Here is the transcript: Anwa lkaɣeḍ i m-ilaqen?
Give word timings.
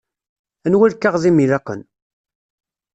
Anwa 0.65 0.87
lkaɣeḍ 0.91 1.23
i 1.29 1.31
m-ilaqen? 1.31 1.81